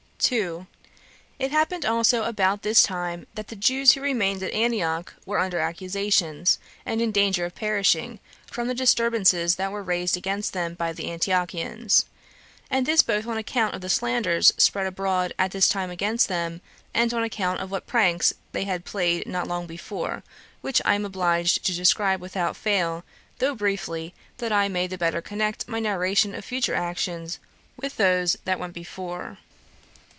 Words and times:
2. 0.23 0.67
It 1.39 1.49
happened 1.51 1.83
also 1.83 2.25
about 2.25 2.61
this 2.61 2.83
time, 2.83 3.25
that 3.33 3.47
the 3.47 3.55
Jews 3.55 3.93
who 3.93 4.01
remained 4.01 4.43
at 4.43 4.53
Antioch 4.53 5.11
were 5.25 5.39
under 5.39 5.57
accusations, 5.57 6.59
and 6.85 7.01
in 7.01 7.11
danger 7.11 7.43
of 7.43 7.55
perishing, 7.55 8.19
from 8.45 8.67
the 8.67 8.75
disturbances 8.75 9.55
that 9.55 9.71
were 9.71 9.81
raised 9.81 10.15
against 10.15 10.53
them 10.53 10.75
by 10.75 10.93
the 10.93 11.09
Antiochians; 11.11 12.05
and 12.69 12.85
this 12.85 13.01
both 13.01 13.25
on 13.25 13.35
account 13.39 13.73
of 13.73 13.81
the 13.81 13.89
slanders 13.89 14.53
spread 14.59 14.85
abroad 14.85 15.33
at 15.39 15.49
this 15.49 15.67
time 15.67 15.89
against 15.89 16.27
them, 16.27 16.61
and 16.93 17.15
on 17.15 17.23
account 17.23 17.59
of 17.59 17.71
what 17.71 17.87
pranks 17.87 18.31
they 18.51 18.65
had 18.65 18.85
played 18.85 19.25
not 19.25 19.47
long 19.47 19.65
before; 19.65 20.21
which 20.61 20.83
I 20.85 20.93
am 20.93 21.03
obliged 21.03 21.65
to 21.65 21.73
describe 21.73 22.21
without 22.21 22.55
fail, 22.55 23.03
though 23.39 23.55
briefly, 23.55 24.13
that 24.37 24.51
I 24.51 24.67
may 24.67 24.85
the 24.85 24.99
better 24.99 25.19
connect 25.21 25.67
my 25.67 25.79
narration 25.79 26.35
of 26.35 26.45
future 26.45 26.75
actions 26.75 27.39
with 27.75 27.97
those 27.97 28.37
that 28.45 28.59
went 28.59 28.73
before. 28.75 29.39